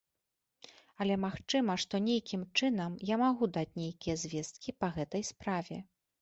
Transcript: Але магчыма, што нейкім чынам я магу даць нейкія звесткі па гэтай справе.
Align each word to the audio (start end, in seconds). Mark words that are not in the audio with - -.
Але 1.03 1.17
магчыма, 1.25 1.75
што 1.83 1.99
нейкім 2.05 2.41
чынам 2.61 2.95
я 3.11 3.15
магу 3.25 3.51
даць 3.59 3.77
нейкія 3.83 4.15
звесткі 4.23 4.69
па 4.83 4.91
гэтай 4.97 5.23
справе. 5.31 5.79